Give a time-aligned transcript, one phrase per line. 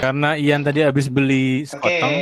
[0.00, 2.14] Karena Ian tadi habis beli Oke, sekoteng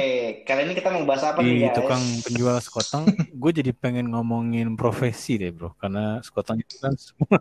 [0.45, 1.77] kali ini kita mau bahas apa di nih guys?
[1.81, 3.05] tukang penjual sekoteng,
[3.43, 7.37] gue jadi pengen ngomongin profesi deh bro, karena sekoteng itu kan semua.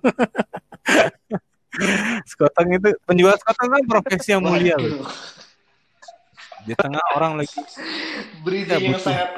[2.31, 5.03] sekoteng itu penjual sekoteng kan profesi yang mulia loh.
[6.63, 7.59] Di tengah orang lagi
[8.39, 9.29] Bridging ya, yang butuh sangat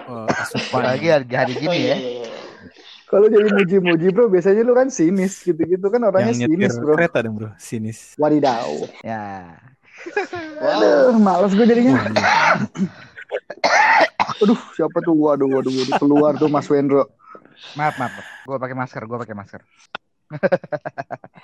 [0.45, 0.61] asupan.
[0.69, 1.97] Apalagi hari, hari Oh gini iya, ya.
[1.97, 2.33] iya, iya.
[3.05, 6.93] Kalau jadi muji-muji bro, biasanya lu kan sinis gitu-gitu kan orangnya yang nyetir sinis bro.
[6.97, 8.13] kereta dong bro, sinis.
[8.17, 8.69] Wadidaw.
[9.01, 9.57] Ya.
[10.05, 11.11] Wow.
[11.11, 11.97] Aduh, males gue jadinya.
[14.41, 15.15] Aduh, siapa tuh?
[15.15, 15.95] Waduh, waduh, waduh.
[15.99, 17.09] Keluar tuh Mas Wendro.
[17.75, 18.13] Maaf, maaf.
[18.45, 19.61] Gue pakai masker, gue pakai masker.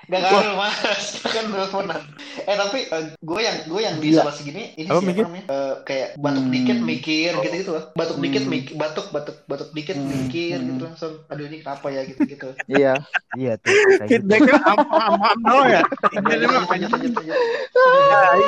[0.04, 0.76] Gak ngaruh mas,
[1.24, 2.02] kan teleponan.
[2.44, 2.80] Eh tapi
[3.16, 4.26] gue yang gue yang di Gila.
[4.26, 5.24] sebelah segini ini Apa, siapa mikir?
[5.24, 5.46] namanya?
[5.48, 6.52] Eh, kayak batuk Hmm.
[6.52, 7.84] dikit mikir gitu gitu loh.
[7.94, 8.52] Batuk dikit Hmm.
[8.52, 10.10] mikir, batuk batuk batuk dikit Hmm.
[10.10, 10.68] mikir Hmm.
[10.68, 11.14] gitu langsung.
[11.28, 12.48] Aduh ini kenapa ya gitu gitu.
[12.72, 12.94] Iya.
[13.32, 13.72] Iya tuh.
[13.72, 14.04] Gitu.
[14.10, 15.82] Feedbacknya am-am doang ya.
[16.12, 17.38] Ini dia mah lanjut lanjut lanjut.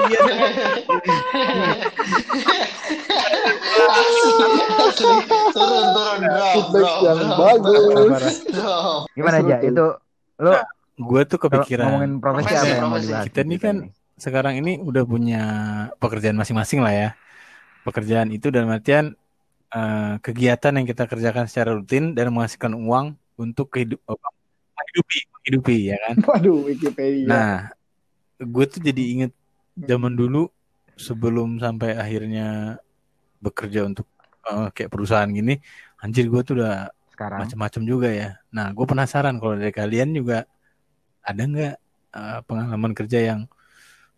[0.03, 0.19] Iya.
[4.93, 5.21] Turun
[5.53, 6.19] turun
[6.71, 8.35] bro, yang bagus.
[9.13, 9.57] Gimana aja?
[9.61, 9.85] Itu
[10.39, 10.57] lo
[10.93, 13.07] Gue tuh kepikiran ngomongin profesi Profesi, apa yang mau profesi.
[13.09, 13.25] dibahas?
[13.25, 13.75] Kita nih kan
[14.13, 15.43] sekarang ini udah punya
[15.97, 17.09] pekerjaan masing-masing lah ya.
[17.81, 19.17] Pekerjaan itu dalam artian
[19.73, 24.17] eh, kegiatan yang kita kerjakan secara rutin dan menghasilkan uang untuk kehidup oh,
[24.77, 26.15] menghidupi, menghidupi ya kan.
[26.29, 27.25] Waduh, Wikipedia.
[27.25, 27.53] Nah,
[28.37, 29.31] gue tuh jadi inget
[29.73, 30.53] zaman dulu
[30.93, 32.77] sebelum sampai akhirnya
[33.41, 34.05] bekerja untuk
[34.45, 35.57] eh, kayak perusahaan gini,
[35.97, 37.45] anjir gue tuh udah sekarang.
[37.45, 38.29] macam-macam juga ya.
[38.53, 40.45] Nah, gue penasaran kalau dari kalian juga
[41.23, 41.75] ada nggak
[42.13, 43.39] eh, pengalaman kerja yang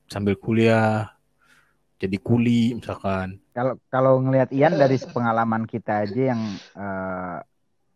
[0.10, 1.12] sambil kuliah
[1.98, 3.40] jadi kuli misalkan.
[3.56, 6.42] Kalau kalau ngelihat Ian dari pengalaman kita aja yang
[6.76, 7.38] eh,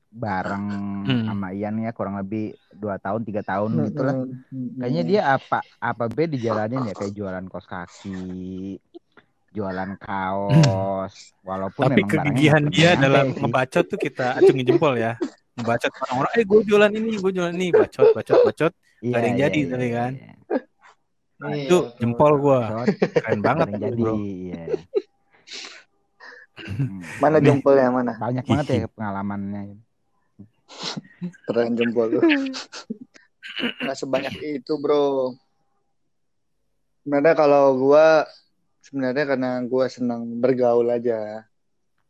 [0.09, 0.65] bareng
[1.05, 1.21] Hmm.
[1.29, 4.15] sama Ian ya kurang lebih dua tahun tiga tahun gitu lah.
[4.17, 4.79] Mm-mm.
[4.81, 8.17] Kayaknya dia apa apa B dijalanin ya kayak jualan kos kaki,
[9.51, 11.13] jualan kaos,
[11.47, 13.41] walaupun Tapi memang kegigihan dia dalam sih.
[13.41, 15.17] ngebacot tuh kita acungin jempol ya.
[15.57, 18.73] Ngebacot orang-orang, eh gue jualan ini, gue jualan ini, bacot, bacot, bacot.
[18.99, 20.11] Iya, ada yang iya, jadi iya, tadi iya, kan.
[20.13, 20.33] iya.
[21.39, 22.59] Nah, Iya, itu betul, jempol gue.
[23.15, 23.95] Keren banget jadi.
[23.95, 24.13] bro.
[24.19, 24.63] Iya.
[26.59, 26.99] Hmm.
[27.23, 28.13] Mana jempolnya mana?
[28.19, 29.79] Banyak banget ya pengalamannya.
[31.47, 32.19] Keren jempol lu.
[33.79, 35.31] Nggak sebanyak itu, bro.
[37.01, 38.27] Sebenarnya kalau gua
[38.89, 41.45] sebenarnya karena gua senang bergaul aja.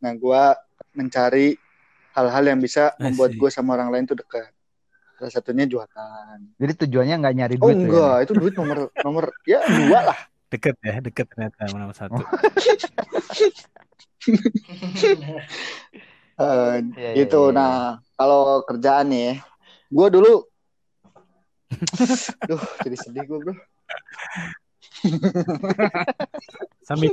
[0.00, 0.56] Nah, gua
[0.96, 1.60] mencari
[2.16, 4.50] hal-hal yang bisa membuat gue sama orang lain tuh dekat.
[5.20, 6.38] Salah satunya jualan.
[6.56, 7.86] Jadi tujuannya nggak nyari Oh duit tuh ya?
[7.86, 10.18] enggak, itu duit nomor nomor ya dua lah.
[10.50, 12.18] Deket ya, deket ternyata sama nomor satu.
[16.40, 17.52] Eh, Iya, iya, gitu.
[17.52, 17.56] iya.
[17.56, 19.44] Nah, kalau kerjaan nih,
[19.92, 20.48] gue dulu,
[22.48, 23.54] duh, jadi sedih gue bro.
[26.88, 27.10] Sambil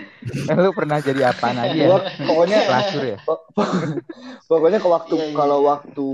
[0.50, 1.86] Eh, lu pernah jadi apaan aja ya?
[1.86, 3.18] Gua pokoknya, Pelacur ya?
[3.22, 3.72] po- po-
[4.46, 5.36] pokoknya ke waktu Iya, iya.
[5.36, 6.06] kalau waktu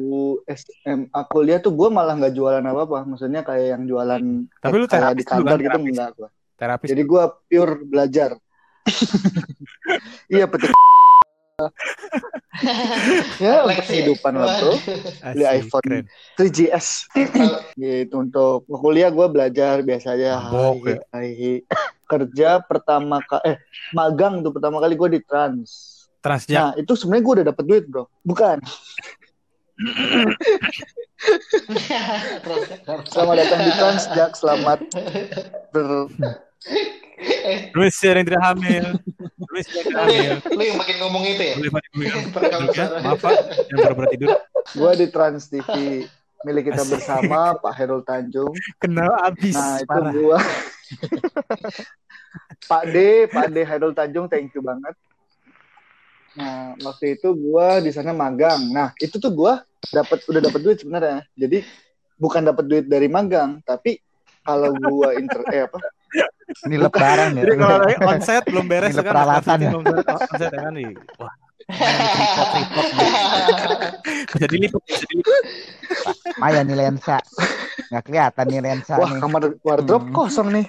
[0.46, 2.98] SMA kuliah tuh gue malah nggak jualan apa apa.
[3.04, 4.22] Maksudnya kayak yang jualan
[4.56, 5.90] Tapi lu kayak terapis di dulu kantor kan, gitu terapis.
[5.90, 6.28] enggak gue.
[6.56, 6.88] terapis.
[6.88, 8.30] Jadi gue pure belajar.
[10.28, 10.70] iya petik.
[13.40, 14.76] ya untuk kehidupan lah bro.
[15.32, 15.84] beli iPhone.
[15.84, 16.04] keren.
[16.36, 17.08] 3GS
[17.80, 20.38] gitu untuk kuliah gue belajar biasa aja ya.
[20.52, 21.00] Hai,
[21.32, 21.64] hai.
[22.04, 23.56] kerja pertama kali eh
[23.96, 26.54] magang tuh pertama kali gue di trans Transjak.
[26.54, 28.62] nah itu sebenarnya gue udah dapet duit bro bukan
[33.12, 34.78] selamat datang di transjak selamat
[35.74, 36.06] ber
[37.72, 38.84] Luis yang tidak hamil.
[39.48, 40.32] Luis yang tidak hamil.
[40.52, 41.54] Lu yang makin ngomong itu ya?
[41.56, 42.96] Ya, suara.
[43.06, 43.36] maaf Pak,
[43.72, 44.28] yang baru-baru tidur.
[44.66, 45.70] gue di trans TV
[46.42, 46.98] milik kita Asik.
[46.98, 48.50] bersama Pak Herul Tanjung
[48.82, 49.54] Kenal abis.
[49.54, 50.12] nah itu parah.
[50.12, 50.38] gue
[52.70, 52.96] Pak D
[53.30, 54.94] Pak D Herul Tanjung thank you banget
[56.36, 58.68] Nah, waktu itu gua di sana magang.
[58.68, 61.24] Nah, itu tuh gua dapat udah dapat duit sebenarnya.
[61.32, 61.64] Jadi
[62.20, 64.04] bukan dapat duit dari magang, tapi
[64.44, 65.80] kalau gua inter eh apa?
[66.66, 67.42] Ini lebaran ya.
[67.42, 69.70] Jadi kalau lagi onset belum beres Ini kan peralatan ya?
[69.74, 70.90] belum beres onset ya kan nih.
[71.18, 71.34] Wah.
[74.32, 74.82] Bisa diliput.
[76.38, 77.18] Maya nih lensa.
[77.86, 79.20] Nggak kelihatan nih lensa Wah, nih.
[79.20, 80.14] kamar wardrobe Hmm.
[80.14, 80.66] kosong nih.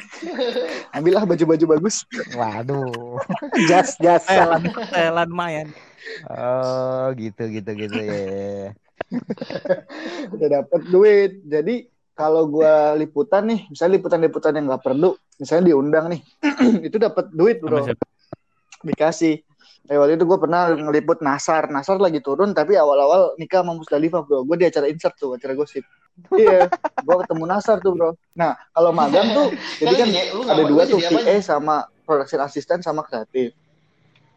[0.92, 2.06] Ambillah baju-baju bagus.
[2.34, 3.22] Waduh.
[3.66, 4.26] Jas, jas.
[4.26, 5.68] Telan, telan mayan.
[6.30, 8.74] Oh, gitu gitu gitu ya.
[10.30, 11.32] Udah dapat duit.
[11.44, 16.22] Jadi kalau gua liputan nih, misalnya liputan-liputan yang nggak perlu, misalnya diundang nih,
[16.90, 17.86] itu dapat duit bro.
[18.82, 19.46] Dikasih.
[19.88, 21.72] Eh, waktu itu gue pernah ngeliput Nasar.
[21.72, 24.44] Nasar lagi turun, tapi awal-awal nikah sama Musdalifah, bro.
[24.44, 25.88] Gue di acara insert tuh, acara gosip.
[26.42, 26.68] iya,
[27.08, 28.12] gue ketemu Nasar tuh, bro.
[28.36, 29.48] Nah, kalau magang tuh,
[29.80, 31.00] jadi kan Lu ada dua tuh?
[31.00, 33.56] PA sama production assistant sama kreatif.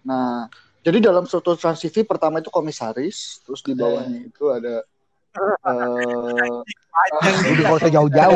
[0.06, 0.46] Nah,
[0.86, 4.86] jadi dalam struktur transisi pertama itu komisaris, terus di bawahnya itu ada
[5.30, 5.54] Udah
[7.62, 8.34] gak usah jauh-jauh.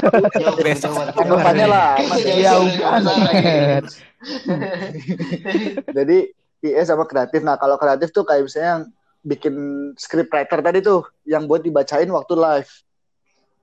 [0.00, 0.92] Jauh, Besok.
[0.92, 1.20] jauh, jauh.
[1.20, 1.90] Anggapannya lah,
[2.22, 3.84] Jauh, banget.
[5.92, 6.18] jadi
[6.62, 7.40] PA sama kreatif.
[7.44, 8.84] Nah, kalau kreatif tuh kayak misalnya yang
[9.22, 9.54] bikin
[10.00, 12.72] script writer tadi tuh yang buat dibacain waktu live.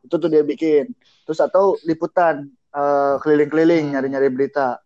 [0.05, 0.93] Itu tuh dia bikin.
[1.25, 2.45] Terus atau liputan
[2.75, 4.77] eh, keliling-keliling nyari-nyari berita.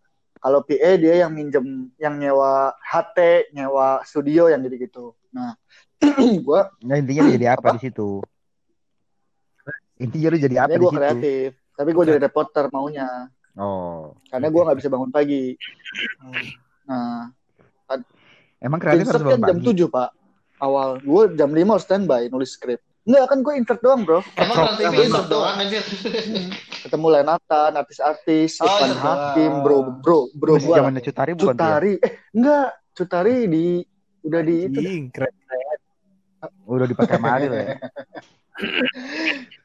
[0.44, 5.16] Kalau PA dia yang minjem yang nyewa HT, nyewa studio yang gitu-gitu.
[5.32, 5.56] Nah,
[6.46, 7.76] gua Nah, intinya lu jadi apa, Apa?
[7.76, 8.20] di situ?
[9.96, 11.00] Intinya lu jadi apa ini di gua situ?
[11.00, 13.10] kreatif, tapi gua jadi reporter maunya
[13.54, 14.18] Oh.
[14.28, 15.54] karena gua nggak bisa bangun pagi.
[16.84, 17.30] Nah,
[18.58, 19.68] Emang kreatif harus kan bangun jam pagi?
[19.84, 20.10] 7, Pak.
[20.58, 20.90] Awal.
[21.04, 22.80] Gue jam 5 harus standby nulis skrip.
[23.04, 24.24] Enggak, kan gue insert doang, bro.
[24.34, 25.84] Emang kalau TV insert doang anjir.
[26.80, 30.76] Ketemu Lenatan, artis-artis, Oh, Irfan insert Hakim, bro, bro, bro Masih gue.
[30.80, 31.52] zamannya Cutari bukan?
[31.52, 31.94] Cutari.
[32.00, 32.68] Eh, enggak.
[32.94, 33.66] Cutari di
[34.24, 34.80] udah di itu.
[35.12, 35.34] Keren.
[36.68, 37.78] Udah dipakai sama Ariel ya?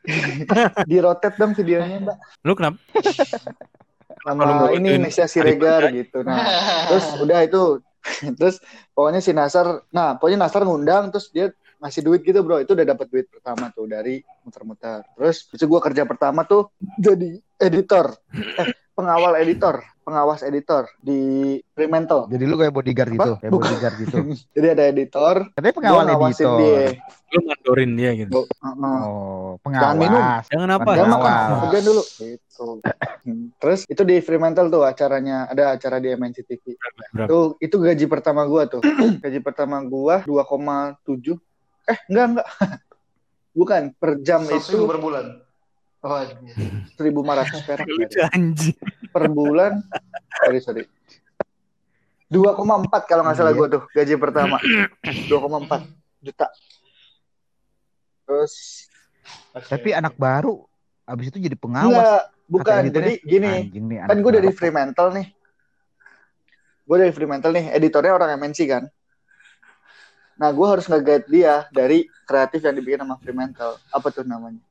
[0.89, 2.17] Di rotate dong videonya, Mbak.
[2.47, 2.79] Lu kenapa?
[4.25, 6.25] Sama ini Nesya Siregar gitu.
[6.25, 6.41] Nah,
[6.89, 7.83] terus udah itu.
[8.39, 8.63] terus
[8.97, 12.87] pokoknya si Nasar, nah pokoknya Nasar ngundang terus dia ngasih duit gitu bro itu udah
[12.87, 18.69] dapat duit pertama tuh dari muter-muter terus itu gue kerja pertama tuh jadi editor eh
[18.93, 21.21] pengawal editor pengawas editor di
[21.71, 23.69] Fremantle Jadi lu kayak bodyguard gitu, kayak Bukan.
[23.69, 24.17] bodyguard gitu.
[24.57, 26.57] jadi ada editor gue pengawal editor.
[26.59, 26.97] dia
[27.29, 28.33] Lu mandorin dia gitu.
[28.33, 28.99] Gua- Heeh.
[29.05, 30.17] Oh, Jangan minum.
[30.17, 30.45] pengawas.
[30.49, 30.91] Jangan apa?
[30.97, 31.29] Jangan Pengawas.
[31.29, 32.03] makan, kerjaan dulu.
[32.09, 32.67] Gitu.
[33.29, 33.47] Hmm.
[33.61, 36.65] Terus itu di Fremantle tuh acaranya, ada acara di MNC TV.
[37.13, 37.29] Berapa?
[37.29, 38.81] Tuh, itu gaji pertama gua tuh.
[39.23, 41.37] gaji pertama gua 2,7.
[41.89, 42.47] Eh, enggak enggak.
[43.59, 45.27] Bukan, per jam itu per bulan.
[45.99, 46.55] Oh, anjir.
[46.95, 47.87] 1.500 perak.
[47.89, 48.77] Lucu anjing.
[49.11, 49.73] Per bulan.
[50.39, 50.85] Sorry, sorry.
[52.29, 52.55] 2,4
[53.03, 53.59] kalau nggak salah Iya.
[53.59, 54.57] gua tuh gaji pertama.
[55.33, 55.91] 2,4
[56.21, 56.47] juta.
[58.23, 58.85] Terus
[59.59, 60.63] Tapi anak baru
[61.03, 61.89] abis itu jadi pengawas.
[61.91, 62.65] enggak, bukan.
[62.69, 64.49] Kata editornya, Jadi gini, Anjing nih kan gue dari.
[64.53, 65.27] Fremantle nih
[66.85, 68.85] gue dari Fremantle nih editornya orang MNC kan
[70.39, 74.63] nah gue harus nge-guide dia dari kreatif yang dibikin sama Fremantle apa tuh namanya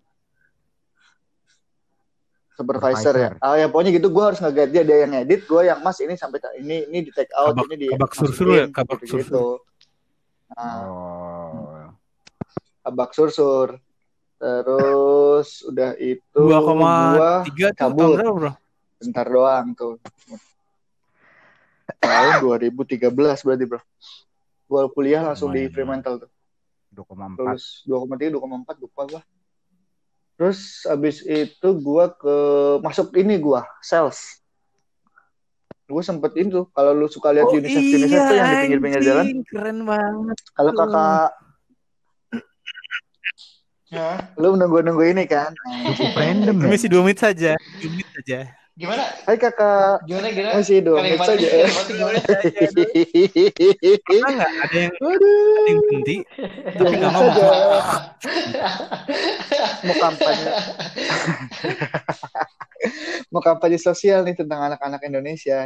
[2.54, 3.46] supervisor, ya Supervisor.
[3.46, 6.16] ah ya pokoknya gitu gue harus nge-guide dia dia yang edit gue yang mas ini
[6.16, 9.62] sampai ini ini di take out Kabak- ini di kabak sursur ya, kabak gitu
[10.50, 11.92] nah Oh.
[12.82, 13.78] kabak sursur
[14.38, 16.94] terus udah itu Dua gua koma
[17.44, 18.16] tiga tuh tahun cabut.
[18.16, 18.52] berapa bro?
[18.98, 19.94] bentar doang tuh.
[22.00, 23.14] Tahun 2013
[23.44, 23.82] berarti bro.
[24.68, 25.74] Gua kuliah langsung di Lumayan.
[25.74, 26.32] Fremantle tuh.
[26.94, 27.40] 2,4.
[27.40, 29.22] Terus 2,3, 2,4 lupa gua.
[30.38, 32.36] Terus abis itu gua ke
[32.80, 34.44] masuk ini gua sales.
[35.88, 39.02] Gue sempet ini tuh kalau lu suka lihat Oh, UNICEF UNICEF tuh yang di pinggir-pinggir
[39.08, 39.26] jalan.
[39.48, 40.38] Keren banget.
[40.52, 41.32] Kalau kakak
[43.88, 44.36] Ya.
[44.36, 45.56] lu nunggu-nunggu ini kan.
[45.96, 46.64] Cukup random ya.
[46.68, 47.56] Permisi dua menit saja.
[47.80, 48.52] Dua menit saja.
[48.78, 49.10] Gimana?
[49.26, 50.62] Hai kakak, Gimana gimana?
[50.62, 51.48] masih menit Kalimat saja.
[51.50, 52.20] kalimatnya gimana?
[54.06, 55.28] Pernah nggak ada yang ada
[55.66, 56.16] yang berhenti
[56.78, 57.46] tapi nggak saja.
[59.82, 60.46] Mau kampanye.
[63.34, 65.66] mau kampanye sosial nih tentang anak-anak Indonesia.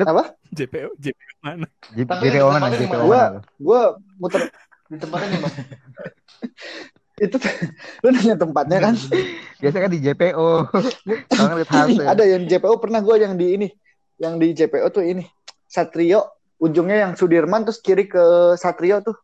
[0.00, 0.32] Apa?
[0.48, 1.68] JPO, JPO mana?
[1.92, 2.72] JPO mana?
[2.72, 2.96] JPO?
[3.04, 3.30] Gua mana?
[3.36, 3.40] lu?
[3.60, 3.80] gue
[4.16, 4.40] muter
[4.88, 5.52] Di tempatnya di mana?
[7.18, 7.36] itu
[8.02, 8.94] lu nanya tempatnya kan?
[9.60, 10.48] Biasa kan di JPO.
[12.12, 13.68] Ada yang JPO pernah gue yang di ini,
[14.16, 15.26] yang di JPO tuh ini
[15.64, 16.24] Satrio.
[16.58, 18.18] Ujungnya yang Sudirman terus kiri ke
[18.54, 19.14] Satrio tuh.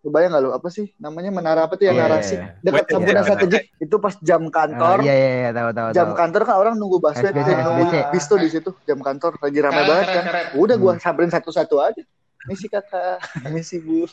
[0.00, 2.34] Lu bayang gak lu apa sih namanya menara apa tuh yang Iya, narasi?
[2.34, 5.88] iya, dekat Sampurna iya, Strategik itu pas jam Ah, kantor iya iya iya tahu tahu
[5.92, 6.16] jam tahu.
[6.16, 9.36] kantor kan orang nunggu SBC, tuh, nunggu bis tuh di situ jam kantor.
[9.36, 10.24] Lagi ramai banget kan.
[10.56, 11.02] udah gua Hmm.
[11.04, 12.02] samperin satu-satu aja.
[12.48, 14.08] Misi kakak misi bu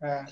[0.00, 0.24] Nah,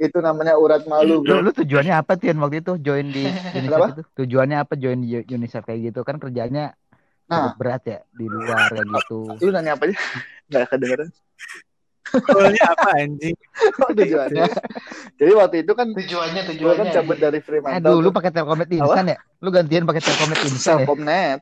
[0.00, 3.24] itu namanya urat malu Lu, bro lu tujuannya apa Tian waktu itu join di
[3.60, 4.02] UNICEF itu?
[4.24, 6.72] Tujuannya apa join di UNICEF kayak gitu kan kerjanya
[7.26, 7.50] Nah.
[7.50, 9.18] cukup berat ya di luar kayak gitu.
[9.44, 9.96] lu nanya apa aja
[10.48, 11.10] nggak kedengeran
[12.06, 13.36] Soalnya apa anjing?
[13.98, 14.46] tujuannya
[15.18, 16.78] jadi waktu itu kan tujuannya gua tujuannya.
[16.78, 19.18] kan cabut dari Fremantle Aduh, lu pakai Telkomnet instan ya?
[19.42, 20.86] Lu gantian pakai Telkomnet instan ya?
[20.86, 21.40] Telkomnet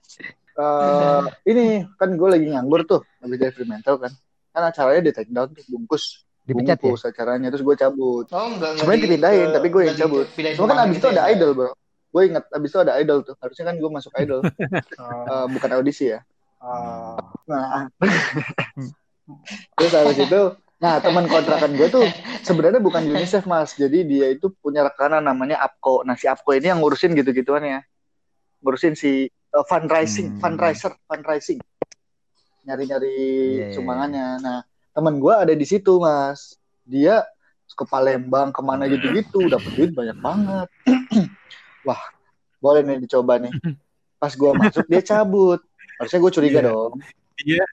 [0.54, 4.12] Eh, ini kan gue lagi nganggur tuh habis dari Fremantle kan
[4.54, 6.82] kan acaranya di take down tuh bungkus Dipecat ya?
[6.84, 10.26] bungkus acaranya terus gue cabut Oh, enggak, Sebenarnya di- dipindahin, ke- tapi gue yang cabut.
[10.54, 11.70] Cuma kan abis gitu itu ada idol bro
[12.14, 14.40] gue inget abis itu ada idol tuh harusnya kan gue masuk idol.
[15.24, 16.20] Eh, bukan audisi ya
[16.60, 17.16] Oh.
[17.44, 17.88] nah
[19.74, 20.40] terus habis itu
[20.76, 22.04] nah teman kontrakan gue tuh
[22.40, 26.68] sebenarnya bukan UNICEF mas jadi dia itu punya rekanan namanya Apko nah si Apko ini
[26.68, 27.80] yang ngurusin gitu-gituan ya
[28.60, 30.40] ngurusin si eh, fundraising, Hmm.
[30.40, 31.60] fundraiser, fundraising.
[32.64, 34.26] Nyari-nyari Iya, iya, sumbangannya.
[34.40, 34.58] Nah,
[34.94, 36.54] teman gue ada di situ, Mas.
[36.84, 37.26] Dia
[37.66, 40.68] ke Palembang, ke mana gitu-gitu, dapat duit banyak banget.
[41.82, 41.98] Wah,
[42.58, 43.50] boleh nih dicoba nih.
[44.22, 45.58] Pas gue masuk dia cabut.
[45.98, 46.68] Harusnya gue curiga Iya.
[46.70, 46.92] dong.
[47.36, 47.64] Dia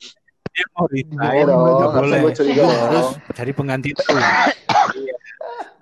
[0.52, 3.12] dia mau Iya resign, dong, nggak harusnya gue curiga harus dong.
[3.32, 4.06] cari pengganti tuh.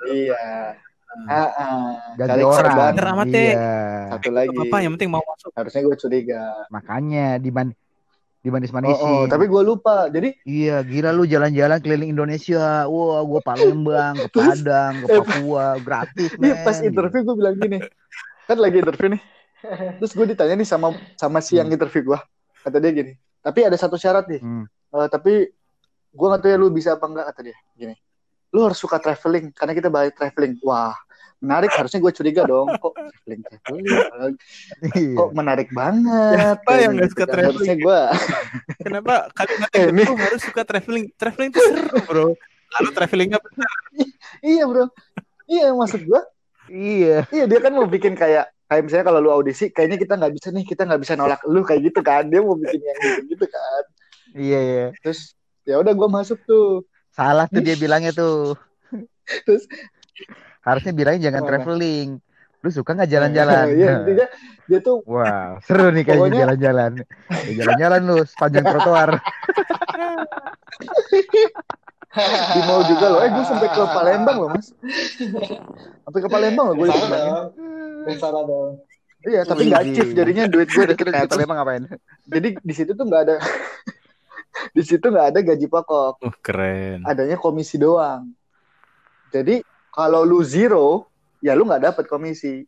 [0.06, 0.44] Iya.
[1.26, 1.90] Ah, ah.
[2.14, 2.94] Gaji Cari orang.
[3.26, 3.74] Iya.
[4.14, 4.54] Satu lagi.
[4.54, 5.50] Apa yang penting mau masuk.
[5.56, 6.44] Harusnya gue curiga.
[6.70, 7.74] Makanya diban
[8.40, 9.04] dimanis Oh, manisin.
[9.04, 10.08] oh, tapi gue lupa.
[10.08, 12.88] Jadi Iya, gila lu jalan-jalan keliling Indonesia.
[12.88, 17.80] Wah, gua Palembang, ke Padang, ke eh, Papua, gratis, Iya pas interview gue bilang gini,
[18.48, 19.22] kan lagi interview nih.
[20.00, 22.20] Terus gue ditanya nih sama sama si yang interview gue,
[22.64, 23.14] kata dia gini.
[23.44, 24.40] Tapi ada satu syarat nih.
[24.40, 24.66] Hmm.
[24.68, 25.52] Eh, tapi
[26.10, 27.58] gue nggak tahu ya lu bisa apa enggak kata dia.
[27.76, 27.96] Gini,
[28.56, 30.56] lu harus suka traveling karena kita balik traveling.
[30.64, 30.96] Wah
[31.40, 33.86] menarik harusnya gue curiga dong kok traveling traveling
[34.92, 35.16] Iya.
[35.16, 37.30] kok menarik banget Siapa yang Gitu suka kan.
[37.30, 37.56] traveling?
[37.56, 38.00] harusnya gue
[38.80, 41.06] Kenapa kalimat Eh, itu harus suka traveling?
[41.14, 42.28] Traveling itu seru, Bro.
[42.70, 43.72] Lalu travelingnya benar.
[44.42, 44.86] iya bro
[45.46, 46.22] iya maksud gue
[46.68, 47.26] Iya.
[47.28, 50.48] Iya dia kan mau bikin kayak kayak misalnya kalau lu audisi kayaknya kita nggak bisa
[50.50, 53.46] nih kita nggak bisa nolak lu kayak gitu kan dia mau bikin yang gitu gitu
[53.48, 53.84] kan
[54.32, 54.86] Iya, iya.
[55.00, 58.54] terus ya udah gue masuk tuh Salah tuh dia bilangnya tuh.
[59.44, 59.66] Terus?
[60.62, 61.50] Harusnya bilangnya jangan Mana?
[61.50, 62.10] traveling.
[62.60, 63.66] Lu suka nggak jalan-jalan?
[63.72, 64.28] Iya intinya
[64.66, 66.92] dia tuh Wah, seru nih kayaknya Pokoknya- jalan-jalan.
[67.48, 69.10] Ya, jalan-jalan lu sepanjang trotoar.
[72.50, 74.74] di mau juga loh eh gue sampai ke Palembang loh mas
[76.02, 78.82] sampai ke Palembang loh gue ikut dong.
[79.22, 81.84] Iya tapi nggak achieve jadinya duit gue udah di Palembang ngapain?
[82.26, 83.36] jadi di situ tuh nggak ada
[84.72, 87.06] di situ nggak ada gaji pokok Uh, keren.
[87.06, 88.34] adanya komisi doang
[89.30, 89.62] jadi
[89.94, 91.10] kalau lu zero
[91.44, 92.66] ya lu nggak dapet komisi.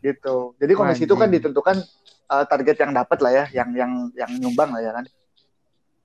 [0.00, 0.36] Gitu.
[0.56, 1.76] Jadi komisi itu kan ditentukan
[2.32, 5.04] uh, target yang dapat lah ya yang yang yang nyumbang lah ya kan.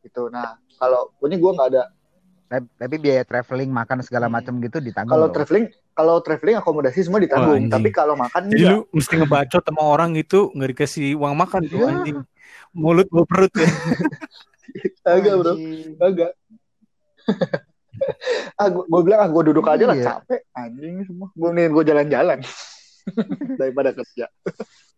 [0.04, 0.28] Gitu.
[0.28, 1.84] Nah kalau punya gue nggak ada.
[2.46, 5.18] Tapi, tapi biaya traveling, makan segala macam gitu ditanggung.
[5.18, 5.66] kalau traveling
[5.98, 7.58] kalau traveling akomodasi semua ditanggung.
[7.58, 7.74] Anjing.
[7.74, 8.74] tapi kalau makan Jadi enggak.
[8.78, 11.88] lu mesti ngebacot sama orang gitu nggak dikasih uang makan tuh Iya.
[11.90, 12.18] anjing.
[12.76, 13.66] Mulut bawa perut ya.
[15.16, 15.54] agak bro.
[16.04, 16.32] Agak
[18.60, 20.06] ah gue bilang ah gue duduk aja lah Iya.
[20.16, 22.40] capek anjing semua gue nih gue jalan-jalan
[23.60, 24.26] daripada kerja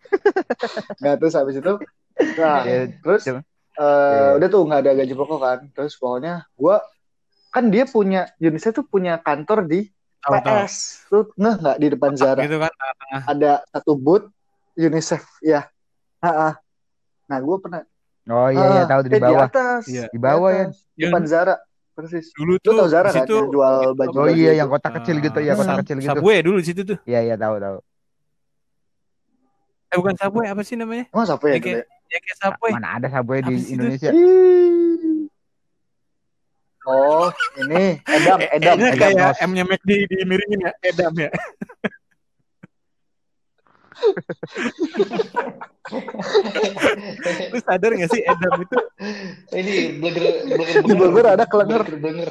[1.03, 1.73] nah terus habis itu
[2.35, 3.39] nah Ya, terus eh,
[3.77, 4.35] Iya.
[4.35, 6.75] udah tuh nggak ada gaji pokok kan terus pokoknya gue
[7.47, 9.85] kan dia punya UNICEF tuh punya kantor di
[10.19, 10.33] tahu.
[10.39, 10.73] PS
[11.07, 12.73] tuh ngeh nggak di depan Zara Gitu kan
[13.23, 14.27] ada satu booth
[14.73, 15.65] UNICEF ya
[16.17, 16.53] Ah, ah.
[17.25, 17.81] nah gue pernah
[18.27, 19.45] Oh iya iya ah, tahu tuh di eh, bawah.
[19.47, 20.05] atas Iya.
[20.09, 20.63] Di bawah ya.
[20.65, 20.77] atas.
[20.93, 21.55] depan Zara
[21.97, 24.69] persis dulu lu tuh tau Zara di kan situ yang jual baju Oh iya yang
[24.69, 26.13] kotak kecil gitu ya, kotak kecil gitu.
[26.13, 26.97] Subway dulu di situ tuh.
[27.09, 27.77] Iya iya tahu tahu.
[29.89, 31.09] Eh bukan Subway apa sih namanya?
[31.09, 31.85] emang siapa ya Yang kayak,
[32.21, 32.71] kayak Subway.
[32.77, 33.53] Mana ada Subway di?
[33.73, 34.11] Indonesia?
[36.87, 37.27] Oh,
[37.59, 38.99] ini Edam, Edam, Ini Edam.
[39.01, 39.37] kayak Nos.
[39.43, 41.29] M-nya McD di miringin ya, Edam ya.
[47.53, 48.77] Lu sadar gak sih Edam itu
[49.55, 49.73] Ini
[50.03, 51.81] blogger blogger Di Bogor ada kelenger.
[51.87, 52.29] Blogger.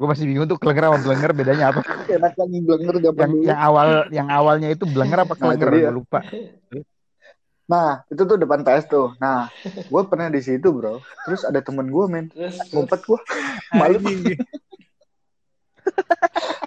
[0.00, 1.84] Gue masih bingung tuh kelenger sama blenger bedanya apa?
[2.08, 5.68] Enak kan blenger zaman Yang yang awal yang awalnya itu blenger apa kelenger?
[5.76, 5.92] dia.
[5.92, 6.24] Gue lupa.
[7.70, 9.14] Nah, itu tuh depan PS tuh.
[9.22, 10.98] Nah, gue pernah di situ, bro.
[11.22, 12.26] Terus ada temen gue, men.
[12.74, 13.20] Ngumpet gue.
[13.78, 14.02] Malu.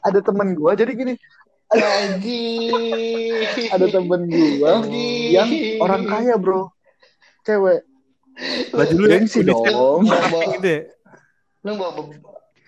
[0.04, 1.14] Ada temen gue, jadi gini.
[1.74, 3.72] Anjing.
[3.72, 4.72] Ada temen gue
[5.32, 5.50] yang
[5.82, 6.70] orang kaya, bro.
[7.48, 7.82] Cewek.
[8.74, 10.02] Baju lu ya, Gengsi udah dong.
[10.10, 10.82] camping gitu ya.
[11.64, 11.92] Lu bawa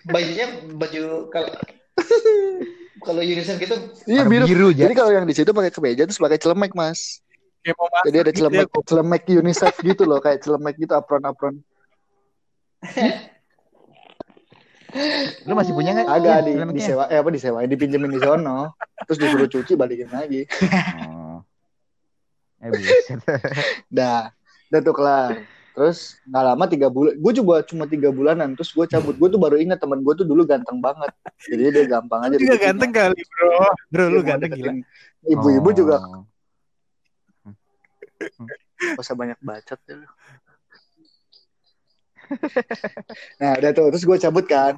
[0.06, 0.46] bajunya
[0.78, 1.02] baju
[1.34, 1.50] kalau
[3.02, 3.74] kalau unisex gitu
[4.06, 4.46] Iya, biru.
[4.46, 4.68] biru.
[4.70, 7.18] Jadi kalau yang di situ pakai kemeja terus pakai celemek, Mas.
[7.66, 10.92] Kayak mau masak Jadi ada gitu celemek, ya, celemek UNICEF gitu loh, kayak celemek gitu
[10.94, 11.54] apron-apron.
[15.42, 16.06] Lu masih punya nggak?
[16.06, 16.76] Agak Iya, di, celemeknya?
[16.76, 18.74] disewa, eh apa disewain, dipinjemin di sono.
[19.04, 20.46] Terus disuruh cuci balikin lagi.
[21.02, 21.42] Oh.
[22.58, 23.18] Eh buset.
[23.96, 24.30] Dah,
[24.70, 25.30] udah tuh kelar.
[25.76, 28.56] Terus nggak lama tiga bulan, gue coba cuma tiga bulanan.
[28.56, 31.12] Terus gue cabut, gue tuh baru ingat teman gue tuh dulu ganteng banget.
[31.44, 32.36] Jadi dia gampang aja.
[32.40, 33.50] Juga ganteng kali, Bro.
[33.92, 34.72] Bro, Dia lu ganteng gila.
[35.26, 36.24] Ibu-ibu juga Oh.
[38.76, 40.08] gak usah banyak bacot ya lu.
[43.40, 43.86] Nah, udah tuh.
[43.94, 44.74] Terus gue cabut kan.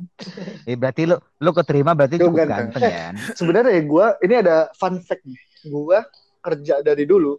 [0.69, 2.75] Eh berarti lu lu keterima berarti cukup ganteng.
[2.75, 3.13] ganteng kan?
[3.35, 5.39] Sebenarnya ya gue, ini ada fun fact nih.
[5.69, 5.99] Gue
[6.43, 7.39] kerja dari dulu.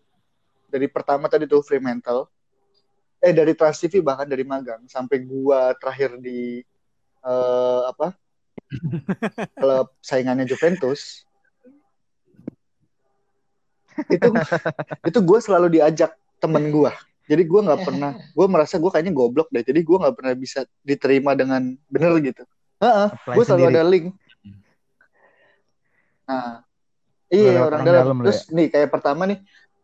[0.69, 2.29] Dari pertama tadi tuh Fremantle.
[3.19, 4.87] Eh, dari Trans TV bahkan dari magang.
[4.87, 6.63] Sampai gue terakhir di
[7.25, 8.15] eh, apa
[9.59, 11.25] klub saingannya Juventus
[14.07, 14.29] itu
[15.09, 16.91] itu gue selalu diajak temen gue
[17.29, 19.61] jadi gue nggak pernah gue merasa gue kayaknya goblok deh.
[19.61, 22.41] Jadi gue nggak pernah bisa diterima dengan bener gitu.
[22.81, 23.75] Apply gue selalu sendiri.
[23.77, 24.05] ada link.
[26.25, 26.65] Nah
[27.29, 29.37] iya orang orang dalam, dalam terus nih kayak pertama nih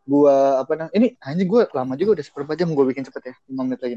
[0.06, 3.34] gue apa namanya ini anjing gue lama juga udah seberapa jam gue bikin cepet ya?
[3.50, 3.96] 5 menit lagi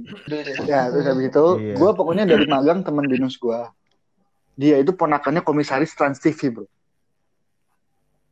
[0.69, 1.73] ya terus habis itu Iya.
[1.77, 3.59] gue pokoknya dari magang teman binus gue
[4.57, 6.67] dia itu ponakannya komisaris Trans TV bro.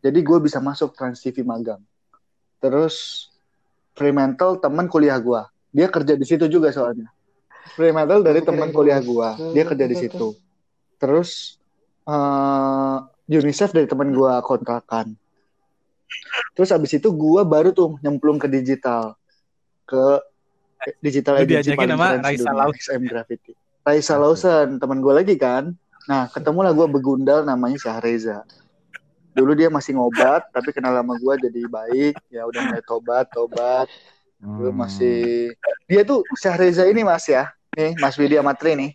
[0.04, 1.80] Jadi gue bisa masuk Trans TV magang.
[2.60, 3.28] Terus
[3.98, 5.42] Fremantle teman kuliah gue
[5.74, 7.10] dia kerja di situ juga soalnya.
[7.74, 10.38] Fremantle dari teman kuliah gue dia kerja di situ.
[11.02, 11.58] Terus
[12.06, 15.18] eh UNICEF dari teman gue kontrakan.
[16.54, 19.18] Terus habis itu gue baru tuh nyemplung ke digital.
[19.84, 20.22] Ke
[21.02, 22.52] digital Lu agency paling sama keren Raisa.
[22.54, 23.52] XM Graffiti.
[23.82, 25.74] Raisa Lawson teman gue lagi kan.
[26.06, 28.46] Nah ketemulah gue begundal namanya Syahreza
[29.38, 32.14] dulu dia masih ngobat tapi kenal sama gue jadi baik.
[32.28, 33.86] Ya udah mulai tobat tobat.
[34.38, 34.78] Gue Hmm.
[34.78, 35.54] masih
[35.86, 37.54] dia tuh Syahreza ini mas ya.
[37.74, 38.92] Nih Mas Widya Matri nih.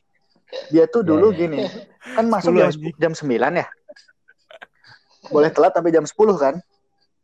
[0.69, 1.39] Dia tuh dulu Ya, ya.
[1.47, 1.63] gini
[2.03, 3.67] kan masuk 10 jam, jam 9 ya?
[5.31, 6.55] Boleh telat sampai jam 10 kan?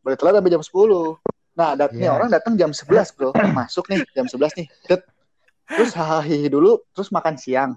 [0.00, 1.18] Boleh telat sampai jam 10
[1.58, 2.14] nah dat nih Ya.
[2.14, 3.34] orang datang jam 11 bro.
[3.34, 4.66] Masuk nih jam 11 nih.
[4.86, 5.02] Det.
[5.68, 7.76] terus hahaha dulu terus makan siang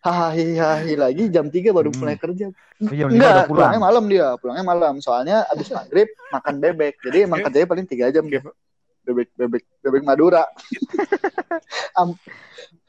[0.00, 1.98] hahaha lagi jam 3 baru Hmm.
[1.98, 2.48] mulai kerja
[2.80, 3.68] Oh, jam udah enggak pulang.
[3.68, 8.08] pulangnya malam dia pulangnya malam soalnya abis maghrib makan bebek jadi emang kerjanya paling tiga
[8.08, 10.42] jam bebek bebek bebek Madura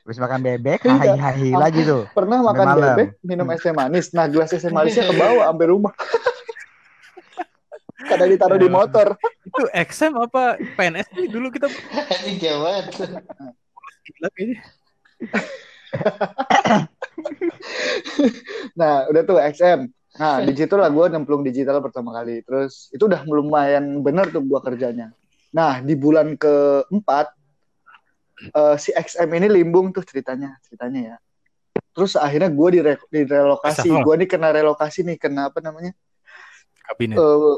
[0.01, 1.13] Terus makan bebek, Iya.
[1.13, 2.07] hahi-hahi lagi tuh.
[2.09, 2.95] pernah Sampai makan malam.
[2.97, 5.93] bebek minum es teh manis nah gelas es teh manisnya ke bawah sampai rumah
[8.09, 9.13] kadang ditaruh di motor
[9.45, 11.67] Itu XM apa PNS sih dulu kita
[12.09, 12.83] Anjing jawab.
[14.01, 14.57] gila kayaknya.
[18.79, 22.43] nah udah tuh XM nah di situ lah gue nyemplung digital pertama kali.
[22.43, 25.15] Terus itu udah lumayan bener tuh gue kerjanya.
[25.55, 27.31] Nah di bulan keempat
[28.51, 31.17] eh, si XM ini limbung tuh ceritanya ceritanya ya.
[31.95, 33.87] Terus akhirnya gue dire direlokasi.
[34.03, 35.95] Gue nih kena relokasi nih kena apa namanya?
[36.91, 37.15] Kabinet.
[37.15, 37.55] eh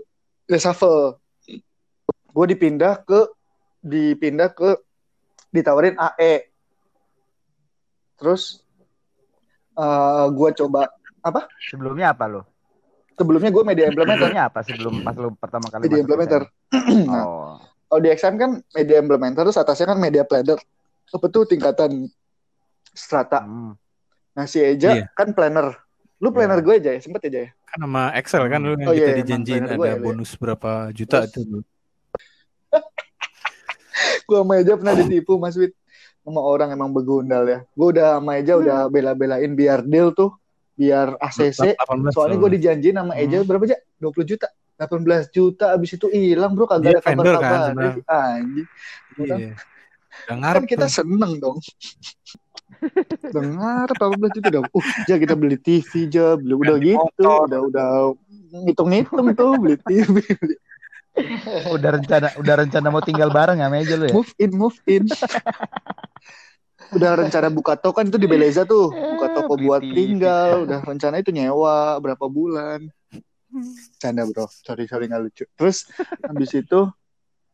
[0.49, 1.17] reshuffle.
[2.33, 3.29] Gue dipindah ke
[3.81, 4.77] dipindah ke
[5.53, 6.49] ditawarin AE.
[8.17, 8.65] Terus
[9.73, 10.81] eh gue coba
[11.63, 12.41] Sebelumnya apa lo?
[13.13, 14.19] sebelumnya gue media implementer.
[14.19, 16.41] Sebelumnya apa sebelum pas lo pertama kali Media implementer.
[17.05, 17.55] Nah, Oh.
[17.87, 20.57] kalau di XM kan media implementer terus atasnya kan media planner.
[21.07, 22.09] Apa tuh tingkatan
[22.83, 23.39] strata.
[23.39, 23.77] Hmm.
[24.33, 25.05] Nah si Eja Iya.
[25.11, 25.77] kan planner.
[26.17, 26.65] Lu planner Iya.
[26.65, 27.49] gue aja ya, sempet aja ya.
[27.63, 29.93] Kan sama Excel kan dulu yang Oh, iya, kita emang dijanjiin planner ada gue ya,
[29.93, 30.03] Lu ya.
[30.03, 31.61] bonus berapa juta Terus- itu dulu.
[34.23, 35.71] Gue sama Eja pernah ditipu Mas Wid
[36.23, 37.59] sama orang emang begundal ya.
[37.69, 40.31] Gue udah sama Eja udah bela-belain biar deal tuh,
[40.73, 41.75] biar ACC.
[41.75, 43.45] 18 Soalnya gue dijanjiin sama Eja Hmm.
[43.45, 43.77] berapa aja?
[43.99, 44.47] 20 juta.
[44.73, 47.67] 18 juta abis itu hilang bro kagak Dia ada vendor kan kabar-kabar.
[47.69, 48.03] sebenarnya.
[48.09, 48.67] Anjing.
[49.13, 49.51] Kan, Iya.
[50.23, 51.57] Udah ngarep kan kita seneng dong.
[53.25, 54.63] Dengar 18 juta udah.
[54.69, 57.47] Uh, ja kita beli TV ja, beli udah gitu, motor.
[57.47, 57.87] udah udah
[58.61, 60.09] ngitung-ngitung tuh beli TV.
[60.33, 60.61] beli-
[61.69, 64.11] Udah rencana udah rencana mau tinggal bareng sama aja lo ya?
[64.11, 65.05] Move in, move in.
[66.93, 71.19] Udah rencana buka toko kan itu di Beleza tuh, buka toko buat tinggal, udah rencana
[71.19, 72.87] itu nyewa berapa bulan.
[74.01, 75.45] Canda bro, sorry sorry nggak lucu.
[75.57, 75.85] Terus
[76.25, 76.89] habis itu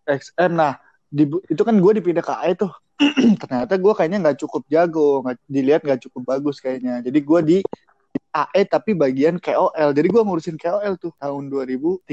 [0.07, 2.71] XM, nah di, itu kan gue dipindah ke AE tuh.
[3.41, 7.03] Ternyata gue kayaknya nggak cukup jago, nggak dilihat nggak cukup bagus kayaknya.
[7.03, 7.57] Jadi gue di
[8.33, 9.89] AE tapi bagian KOL.
[9.93, 12.07] Jadi gue ngurusin KOL tuh tahun 2013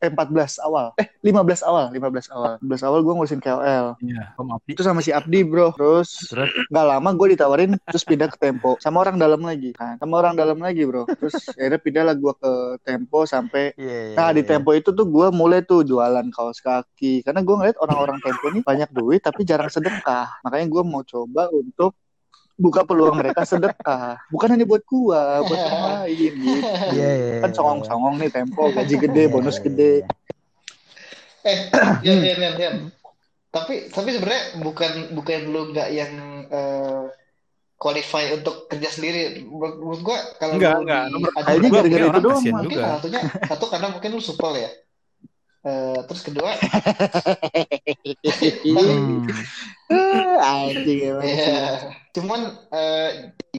[0.00, 0.96] eh 14 awal.
[0.96, 2.52] Eh 15 awal, 15 awal.
[2.60, 3.86] 15 awal gue ngurusin KOL.
[4.00, 4.70] Iya, Abdi.
[4.72, 5.76] Itu sama si Abdi, Bro.
[5.76, 6.30] Terus
[6.72, 9.72] nggak lama gue ditawarin terus pindah ke Tempo sama orang dalam lagi.
[9.74, 11.08] Kan, sama orang dalam lagi, Bro.
[11.16, 12.52] Terus akhirnya pindah lah gue ke
[12.84, 14.48] Tempo sampai Iya, iya, Nah di iya.
[14.54, 18.60] Tempo itu tuh gue mulai tuh jualan kaos kaki karena gue ngeliat orang-orang Tempo ini
[18.62, 21.96] banyak duit tapi jarang sedekah makanya gue mau coba untuk
[22.54, 26.50] buka peluang mereka sedekah bukan hanya buat gue buat yang lain gitu.
[26.94, 27.56] Iya, iya, kan iya.
[27.58, 30.06] songong-songong nih Tempo gaji gede Iya, bonus iya, gede iya.
[31.44, 31.58] Eh,
[32.08, 32.76] Yan, Yan, Yan, Yan.
[33.52, 36.12] Tapi tapi sebenarnya bukan bukan lu nggak yang
[36.48, 37.04] eh,
[37.76, 39.44] qualify untuk kerja sendiri.
[39.44, 41.04] Menurut gua kalau Enggak, enggak.
[41.04, 44.70] di Nomor gua gara-gara itu orang doang, mungkin satunya satu karena mungkin lu supel ya.
[45.64, 46.50] Eh, terus kedua,
[48.64, 49.24] Hmm.
[50.44, 51.52] anjing emang sih.
[51.52, 52.40] ya, cuman
[52.72, 53.08] eh,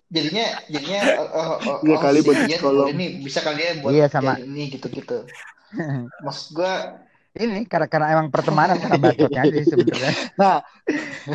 [0.09, 1.29] jadinya jadinya oh,
[1.61, 2.87] oh, Iya oh, kali buat psikolog.
[2.93, 4.37] ini bisa kali ya buat Iya, sama.
[4.41, 5.25] ini gitu-gitu.
[6.25, 7.04] Maksud gua
[7.35, 10.11] Ini karena karena emang pertemanan karena bacotnya aja sih sebenarnya.
[10.39, 10.63] Nah,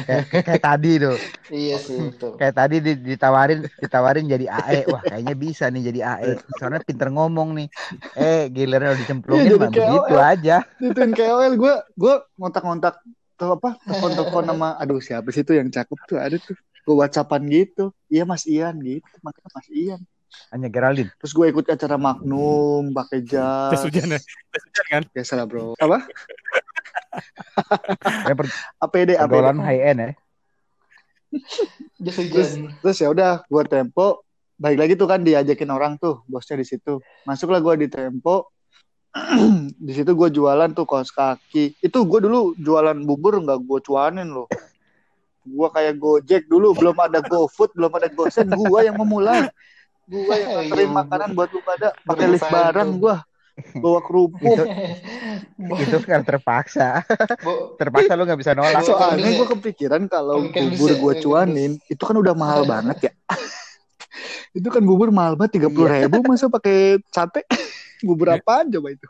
[0.07, 1.17] Kayak, kayak tadi tuh.
[1.51, 2.25] Iya sih itu.
[2.39, 4.79] Kayak tadi di- ditawarin ditawarin jadi AE.
[4.93, 6.31] Wah, kayaknya bisa nih jadi AE.
[6.59, 7.69] Soalnya pinter ngomong nih.
[8.17, 9.69] Eh, giliran udah dicemplungin KOL.
[9.69, 10.57] begitu aja.
[10.81, 12.95] Dituin KOL gue gue ngontak-ngontak
[13.39, 17.43] tuh apa telepon-telepon nama aduh siapa sih itu yang cakep tuh ada tuh gue whatsappan
[17.49, 20.01] gitu iya mas Ian gitu makanya mas Ian
[20.51, 21.11] Hanya Geraldine.
[21.19, 24.21] terus gue ikut acara Magnum pakai jas Tes hujan ya.
[24.23, 25.03] Tes hujan kan.
[25.11, 25.99] biasa lah bro apa
[28.85, 30.11] APD APD high end ya.
[32.03, 32.75] Jas terus hujan.
[32.83, 34.23] terus ya udah gue tempo
[34.61, 38.53] baik lagi tuh kan diajakin orang tuh bosnya di situ masuklah gue di tempo
[39.87, 44.29] di situ gue jualan tuh kaos kaki itu gue dulu jualan bubur nggak gue cuanin
[44.31, 44.47] loh
[45.41, 49.49] gue kayak gojek dulu belum ada GoFood belum ada GoSend gue yang memulai
[50.11, 53.15] gue yang nganterin Iya, makanan buat lu pada pakai lift barang gue
[53.79, 54.67] bawa kerupuk
[55.79, 57.05] Itu kan terpaksa.
[57.45, 58.83] Bo- Terpaksa lu nggak bisa nolak.
[58.83, 63.13] So- soalnya gue kepikiran kalau bubur gue kan cuanin itu kan udah mahal banget ya
[64.59, 67.47] itu kan bubur mahal banget tiga puluh ribu masa pakai sate
[68.07, 69.07] bubur apaan coba itu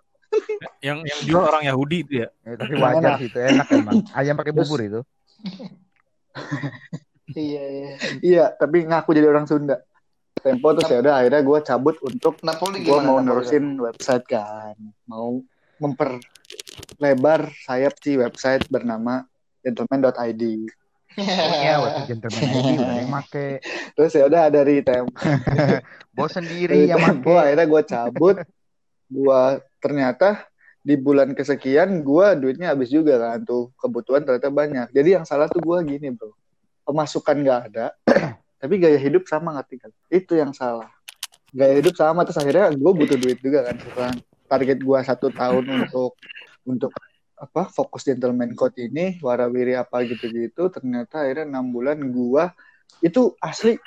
[0.79, 2.29] Yang yang jual orang Yahudi itu ya.
[2.47, 4.07] Ya, tapi wajar sih itu enak emang.
[4.15, 5.01] Ayam pakai bubur itu.
[7.31, 7.91] Iya iya.
[8.23, 9.79] iya tapi ngaku jadi orang Sunda
[10.41, 13.07] tempo terus ya udah akhirnya gue cabut untuk Napoli gue gimana?
[13.07, 13.27] mau Napoli?
[13.29, 15.41] nerusin website kan mau
[15.81, 19.25] memperlebar sayap si website bernama
[19.61, 20.43] gentleman.id
[21.19, 23.47] Iya, waktu gentleman ID udah yang make.
[23.99, 25.11] terus ya udah dari tempo
[26.15, 27.43] Bos dari sendiri yang tempo make.
[27.51, 28.37] akhirnya gue cabut
[29.11, 29.43] gue
[29.83, 30.29] ternyata
[30.81, 35.51] di bulan kesekian gue duitnya habis juga kan tuh kebutuhan ternyata banyak jadi yang salah
[35.51, 36.31] tuh gue gini bro
[36.87, 37.87] pemasukan nggak ada
[38.61, 40.93] tapi gaya hidup sama ngerti kan itu yang salah.
[41.51, 45.65] Gaya hidup sama terus akhirnya gue butuh duit juga kan sekarang target gue satu tahun
[45.67, 46.13] untuk
[46.69, 46.93] untuk
[47.41, 52.45] apa fokus gentleman code ini warawiri apa gitu-gitu ternyata akhirnya enam bulan gue
[53.01, 53.81] itu asli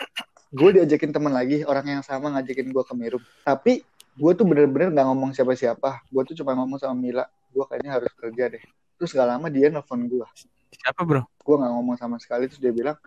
[0.49, 4.93] gue diajakin teman lagi orang yang sama ngajakin gue ke Merum tapi gue tuh bener-bener
[4.93, 6.05] nggak ngomong siapa-siapa.
[6.09, 8.63] Gue tuh cuma ngomong sama Mila gue kayaknya harus kerja deh.
[8.97, 10.27] Terus gak lama dia nelfon gue
[10.73, 11.21] Siapa bro?
[11.43, 12.97] gue nggak ngomong sama sekali terus dia bilang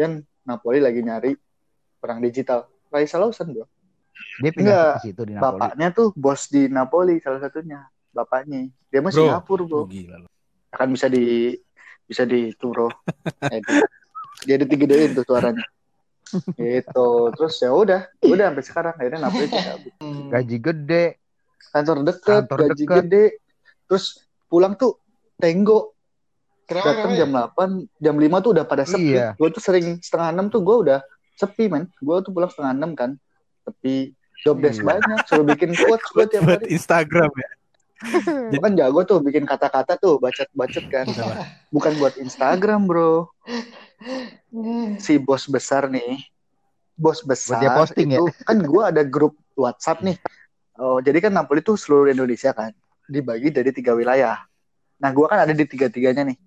[0.00, 1.36] Yan Napoli lagi nyari
[2.00, 3.68] orang digital Raisa Lawson bro
[4.38, 4.92] Dia pindah Enggak.
[4.94, 5.44] ke situ di Napoli.
[5.60, 9.12] bapaknya tuh bos di Napoli salah satunya bapaknya dia Bro.
[9.12, 10.24] Singapura bro Oh, gila
[10.70, 11.52] akan bisa di
[12.02, 12.50] bisa di
[13.50, 13.84] edit
[14.40, 15.62] dia digedein tuh suaranya
[16.52, 19.92] gitu terus ya udah udah sampai sekarang akhirnya Napoli cabut.
[20.30, 21.04] Gaji gede.
[21.70, 22.96] kantor deket Kantor gaji deket.
[22.98, 23.24] gede
[23.84, 24.04] terus
[24.46, 24.98] pulang tuh
[25.36, 25.94] tenggo
[26.70, 26.86] Kenapa?
[26.86, 27.58] datang kenapa?
[27.58, 29.18] jam 8 jam 5 tuh udah pada sepi.
[29.18, 29.34] Iya.
[29.34, 30.98] gue tuh sering setengah enam tuh gue udah
[31.34, 31.90] sepi men.
[31.98, 33.10] Gue tuh pulang setengah enam kan.
[33.66, 34.14] Sepi.
[34.40, 34.86] Job desk Iya.
[34.88, 36.72] banyak suruh bikin quotes gue tiap Buat hari.
[36.78, 37.50] Instagram ya.
[38.48, 41.04] Gua kan jago tuh bikin kata-kata tuh bacot-bacot kan.
[41.68, 43.28] Bukan buat Instagram bro.
[44.96, 46.24] Si bos besar nih.
[46.96, 50.16] Bos besar dia posting itu kan gue ada grup WhatsApp nih.
[50.80, 52.72] Oh jadi kan Napoli tuh seluruh Indonesia kan.
[53.04, 54.40] Dibagi dari tiga wilayah.
[54.96, 56.38] Nah gue kan ada di tiga-tiganya nih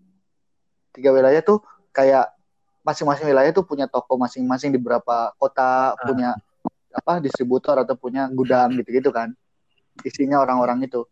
[0.93, 1.59] tiga wilayah tuh
[1.91, 2.29] kayak
[2.85, 6.37] masing-masing wilayah tuh punya toko masing-masing di beberapa kota punya
[6.93, 9.33] apa distributor atau punya gudang gitu-gitu kan
[10.05, 11.05] isinya orang-orang itu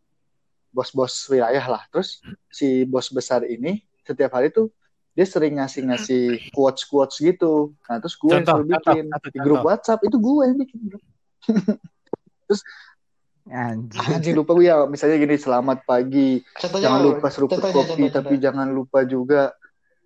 [0.69, 2.21] bos-bos wilayah lah terus
[2.53, 4.69] si bos besar ini setiap hari tuh
[5.11, 7.75] dia sering ngasih-ngasih quotes-quotes gitu.
[7.91, 9.67] Nah, terus gue yang Contoh, contoh, bikin satu di grup contoh.
[9.67, 10.79] WhatsApp itu gue yang bikin.
[10.87, 10.99] bro.
[13.51, 13.99] Anjir.
[14.07, 18.11] Anjing lupa gue ya, misalnya gini, selamat pagi, Contohnya jangan lupa seruput Contohnya, kopi, contohnya,
[18.15, 18.45] tapi contohnya.
[18.47, 19.41] jangan lupa juga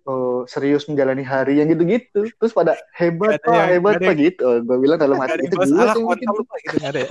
[0.06, 2.30] eh, serius menjalani hari yang gitu-gitu.
[2.30, 4.42] Terus pada hebat pak, yang- hebat nggak ada pak gitu.
[4.46, 6.28] Oh, gue bilang dalam hati itu gue yang bikin.
[6.30, 7.10] lupa gitu ada ya.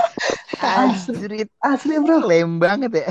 [0.63, 1.31] Anjir.
[1.59, 3.07] Asli bro, Lem banget ya.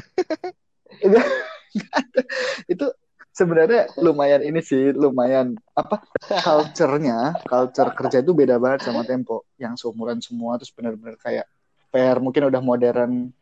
[2.73, 2.87] itu
[3.35, 9.75] sebenarnya lumayan ini sih, lumayan apa culture-nya, culture kerja itu beda banget sama Tempo yang
[9.75, 11.47] seumuran semua terus benar-benar kayak
[11.91, 13.35] fair, mungkin udah modern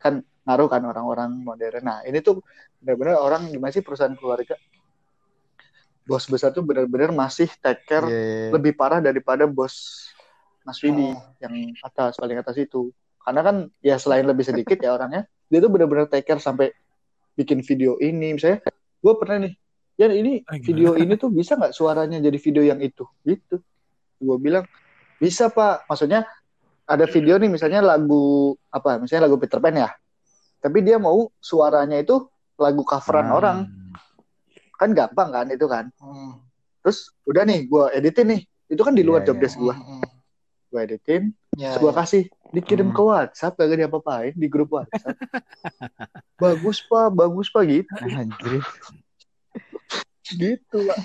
[0.00, 1.84] kan ngaruh kan orang-orang modern.
[1.84, 2.40] Nah, ini tuh
[2.80, 4.56] benar-benar orang gimana sih perusahaan keluarga
[6.04, 8.52] bos besar tuh benar-benar masih take care Iya.
[8.52, 10.06] lebih parah daripada bos
[10.62, 11.20] Mas Widi Oh.
[11.38, 12.88] yang atas paling atas itu.
[13.20, 16.72] Karena kan ya selain lebih sedikit ya orangnya, dia tuh benar-benar take care sampai
[17.34, 18.64] bikin video ini misalnya
[18.98, 19.52] gue pernah nih
[19.94, 23.58] ya ini Ah, video ini tuh bisa nggak suaranya jadi video yang itu gitu
[24.16, 24.62] gue bilang
[25.16, 26.24] bisa pak maksudnya
[26.84, 29.90] ada video nih misalnya lagu apa misalnya lagu Peter Pan ya
[30.58, 32.22] tapi dia mau suaranya itu
[32.54, 33.36] lagu coveran Hmm.
[33.36, 33.56] orang
[34.74, 36.38] kan gampang kan itu kan Hmm.
[36.80, 39.42] terus udah nih gue editin nih itu kan di luar Iya, job iya.
[39.42, 40.04] desk gue Hmm, hmm.
[40.68, 41.22] gue editin
[41.54, 41.96] Ya, terus gue ya.
[41.96, 42.96] kasih dikirim Hmm.
[42.96, 45.14] ke WhatsApp gak diapa-apain di grup WhatsApp
[46.42, 48.62] bagus pak bagus pak gitu Anjir.
[50.26, 50.98] gitu lah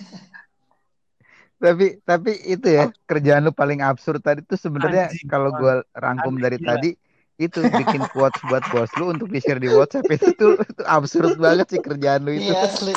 [1.60, 6.40] Tapi tapi itu ya kerjaan lu paling absurd tadi tuh sebenarnya Anjing, kalau gua rangkum
[6.40, 6.70] Aneh, dari gila.
[6.72, 6.90] tadi
[7.36, 11.36] itu bikin quotes buat bos lu untuk di share di WhatsApp itu tuh itu absurd
[11.36, 12.48] banget sih kerjaan lu itu.
[12.48, 12.96] Iya asli.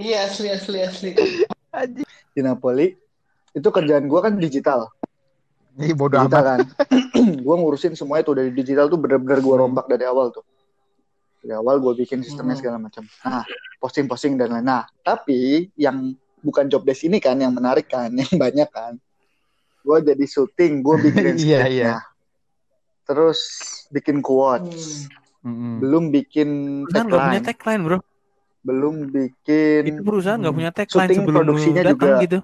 [0.00, 1.10] Iya asli asli asli.
[2.30, 2.88] Di Napoli
[3.50, 4.88] itu kerjaan gua kan digital
[5.76, 6.46] Ih bodo digital amat.
[6.46, 6.60] kan
[7.46, 10.42] gua ngurusin semuanya tuh dari digital tuh bener-bener gua rombak dari awal tuh
[11.38, 12.62] dari awal gua bikin sistemnya Hmm.
[12.62, 13.42] segala macam nah
[13.76, 18.30] posting-posting dan lain nah tapi yang bukan job desk ini kan yang menarik kan yang
[18.32, 18.98] banyak kan
[19.80, 21.94] gua jadi syuting gua bikinin Iya, iya.
[23.04, 23.40] terus
[23.88, 25.06] bikin quotes
[25.40, 25.50] Hmm.
[25.50, 25.74] Mm-mm.
[25.80, 26.48] belum bikin
[26.84, 27.98] Perusahaan nggak punya tagline tagline bro.
[28.60, 32.22] Belum bikin Itu perusahaan nggak punya tagline Syuting sebelum lu produksinya datang juga.
[32.22, 32.38] gitu.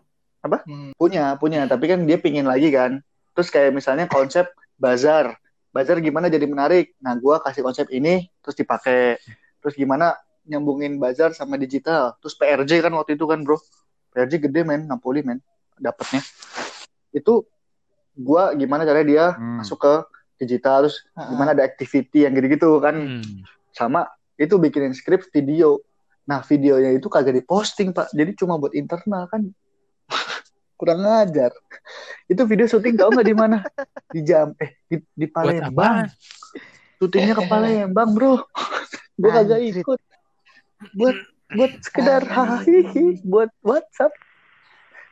[0.46, 0.90] Hmm.
[0.94, 1.60] punya punya.
[1.66, 3.02] Tapi kan dia pingin lagi kan.
[3.32, 5.36] Terus kayak misalnya konsep bazar.
[5.68, 6.96] Bazar gimana jadi menarik?
[6.98, 9.18] Nah gua kasih konsep ini terus dipakai.
[9.58, 12.14] Terus gimana nyambungin bazar sama digital?
[12.18, 13.58] Terus PRJ kan waktu itu kan bro.
[14.10, 14.86] PRJ gede men.
[14.86, 15.42] Napoli men.
[15.74, 16.22] Dapatnya.
[17.10, 17.44] Itu
[18.14, 19.60] gua gimana caranya dia Hmm.
[19.60, 19.94] masuk ke
[20.38, 20.86] digital.
[20.86, 21.28] Terus Ah.
[21.28, 22.96] gimana ada activity yang gitu-gitu kan.
[22.96, 23.44] Hmm.
[23.70, 25.84] sama itu bikinin skrip video
[26.26, 28.10] nah videonya itu kagak diposting pak.
[28.10, 29.46] Jadi cuma buat internal kan.
[30.78, 31.54] Kurang ngajar.
[32.26, 33.62] Itu video syuting tau nggak di mana?
[34.10, 36.10] Di jam eh di, di Palembang.
[36.98, 38.42] syutingnya ke Palembang bro.
[39.22, 40.00] Gue kagak ikut.
[40.92, 41.16] Buat
[41.56, 44.12] buat sekedar hahihi buat WhatsApp.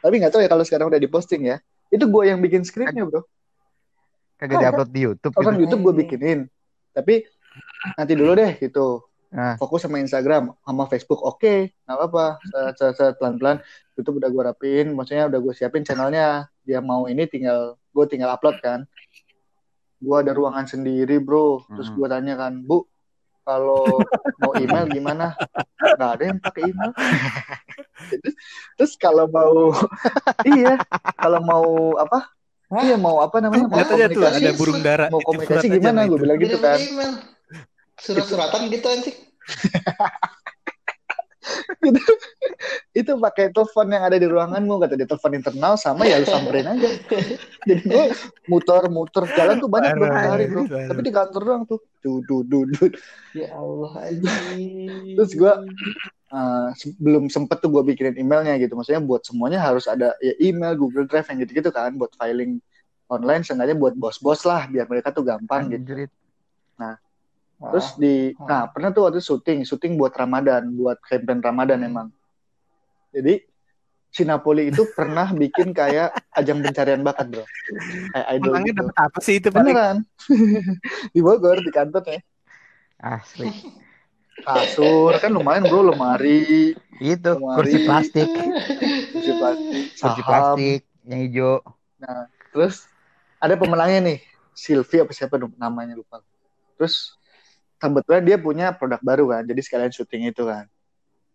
[0.04, 1.62] Tapi nggak tahu ya kalau sekarang udah diposting ya.
[1.88, 3.24] Itu gue yang bikin skripnya bro.
[4.36, 5.62] Kagak diupload di YouTube orang gitu.
[5.64, 6.40] YouTube gue bikinin.
[6.90, 7.24] Tapi
[7.94, 9.58] nanti dulu deh gitu Nah.
[9.58, 11.18] fokus sama Instagram sama Facebook.
[11.20, 12.26] Oke nggak apa-apa.
[13.18, 13.58] Pelan-pelan.
[13.94, 16.46] YouTube udah gue rapin maksudnya udah gue siapin channelnya.
[16.62, 18.86] Dia mau ini tinggal gue tinggal upload kan.
[19.98, 21.66] Gue ada ruangan sendiri bro.
[21.66, 21.96] Terus Hmm.
[21.96, 22.86] gue tanya kan bu
[23.42, 23.84] kalau
[24.38, 25.34] mau email gimana?
[25.76, 26.90] Nggak ada yang pakai email.
[28.14, 28.34] Terus,
[28.78, 29.74] terus kalau mau
[30.54, 30.78] iya
[31.14, 31.66] kalau mau
[31.98, 32.30] apa?
[32.70, 32.82] Hah?
[32.82, 33.66] iya mau apa namanya?
[33.66, 34.40] Mau Lihat aja tuh komunikasi.
[34.40, 35.06] ada burung dara.
[35.10, 36.06] mau komunikasi gimana?
[36.06, 36.78] gue bilang gitu kan.
[36.78, 37.33] Email.
[38.00, 39.16] Surat-suratan gitu anjing.
[41.84, 42.02] itu,
[42.96, 46.64] itu pakai telepon yang ada di ruanganmu kata dia telepon internal sama ya lu samperin
[46.64, 46.88] aja
[47.68, 48.04] jadi gue
[48.48, 52.40] muter-muter jalan tuh banyak bro Parah, hari bro tapi di kantor doang tuh duh duh
[52.44, 52.88] duh duh.
[53.32, 55.16] Ya Allah anjing.
[55.18, 55.64] Terus gua,
[56.34, 60.74] Uh, belum sempet tuh gue bikinin emailnya gitu maksudnya buat semuanya harus ada ya email
[60.74, 62.58] Google Drive yang gitu-gitu kan buat filing
[63.06, 66.10] online sengaja buat bos-bos lah biar mereka tuh gampang gitu Anjrit.
[67.66, 71.88] Terus di nah pernah tuh waktu syuting syuting buat Ramadan buat campaign Ramadan Hmm.
[71.88, 72.08] emang.
[73.10, 73.40] Jadi
[74.08, 77.44] si Napoli itu pernah bikin kayak ajang pencarian bakat bro.
[78.10, 78.80] Kayak idol Menangnya gitu.
[78.82, 79.96] dapat apa sih itu beneran.
[81.14, 82.20] Di Bogor di kantornya
[82.96, 83.50] Asli.
[84.36, 86.74] kasur kan lumayan bro lemari.
[86.96, 87.54] Itu Lemari.
[87.54, 88.28] kursi plastik,
[89.10, 89.82] kursi plastik.
[89.94, 90.22] Kursi saham.
[90.22, 91.54] plastik yang hijau.
[92.50, 92.86] terus
[93.38, 94.18] ada pemenangnya nih.
[94.52, 96.22] Sylvie apa siapa dong namanya lupa.
[96.76, 97.18] Terus
[97.84, 100.64] kebetulan dia punya produk baru kan jadi sekalian syuting itu kan.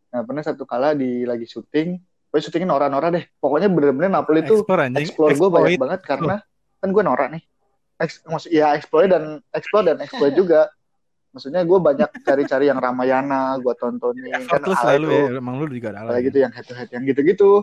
[0.09, 3.25] Nah pernah satu kala di lagi syuting gue syutingin Nora-Nora deh.
[3.38, 6.35] Pokoknya bener-bener Napoli itu Explore explore gue banyak banget karena
[6.81, 7.43] kan gue Nora nih.
[7.99, 10.73] Ex, maksud ya explore dan explore dan exploit juga.
[11.29, 15.13] Maksudnya gue banyak cari-cari yang Ramayana gue tontonin kan Effortless ala selalu itu.
[15.13, 15.29] ya.
[15.38, 17.62] Emang lu juga ada gitu yang head to head yang gitu-gitu.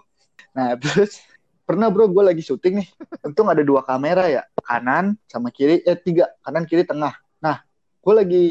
[0.55, 1.19] Nah terus
[1.67, 2.89] pernah bro gue lagi syuting nih,
[3.27, 7.19] untung ada dua kamera ya, kanan sama kiri, eh tiga, kanan kiri tengah.
[7.43, 7.67] Nah
[8.07, 8.47] gue lagi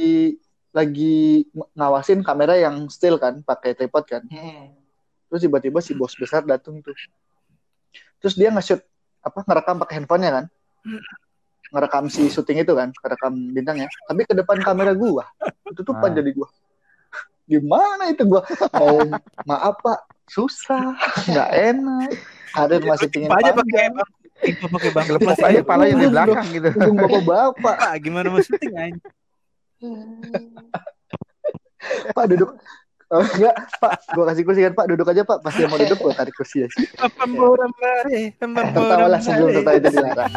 [0.75, 4.23] lagi ngawasin kamera yang still kan, pakai tripod kan.
[4.27, 4.75] Hmm.
[5.31, 6.91] Terus tiba-tiba si bos besar datang tuh.
[8.19, 8.83] Terus dia nge-shoot
[9.23, 10.45] apa ngerekam pakai handphonenya kan,
[11.71, 13.87] ngerekam si syuting itu kan, ngerekam bintangnya.
[14.11, 15.23] Tapi ke depan kamera gua,
[15.71, 16.15] ketutupan Ah.
[16.19, 16.51] jadi gua.
[17.51, 18.43] Gimana itu gua
[18.75, 18.99] mau
[19.47, 20.99] maaf pak, susah,
[21.31, 22.09] nggak enak.
[22.51, 23.95] Karir masih pingin aja pakai
[24.67, 25.07] pakai bang.
[25.15, 26.67] Lepas aja pala yang di belakang gitu.
[26.75, 28.99] Punggung bapak-bapak, Pak, gimana mau syuting anjing?
[32.15, 32.51] Pak duduk.
[33.13, 35.45] Oh, enggak, Pak, gua kasih kursi kan, Pak, duduk aja, Pak.
[35.45, 36.67] Pasti yang mau duduk, gua tarik kursi ya.
[37.13, 40.33] Pemboram bare, pemboram Tertawa lah sebelum tertawa itu dilarang.